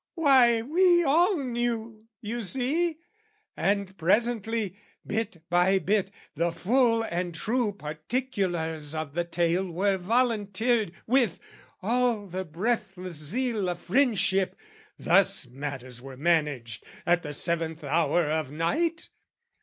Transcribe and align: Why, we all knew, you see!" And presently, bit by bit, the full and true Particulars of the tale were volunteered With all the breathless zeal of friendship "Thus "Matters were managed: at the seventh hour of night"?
Why, 0.15 0.63
we 0.63 1.03
all 1.03 1.37
knew, 1.37 2.07
you 2.21 2.41
see!" 2.41 2.97
And 3.55 3.95
presently, 3.99 4.75
bit 5.05 5.43
by 5.47 5.77
bit, 5.77 6.09
the 6.33 6.51
full 6.51 7.03
and 7.03 7.35
true 7.35 7.71
Particulars 7.73 8.95
of 8.95 9.13
the 9.13 9.25
tale 9.25 9.69
were 9.71 9.97
volunteered 9.99 10.91
With 11.05 11.39
all 11.83 12.25
the 12.25 12.43
breathless 12.45 13.17
zeal 13.17 13.69
of 13.69 13.79
friendship 13.79 14.55
"Thus 14.97 15.45
"Matters 15.45 16.01
were 16.01 16.17
managed: 16.17 16.83
at 17.05 17.21
the 17.21 17.31
seventh 17.31 17.83
hour 17.83 18.23
of 18.25 18.49
night"? 18.49 19.11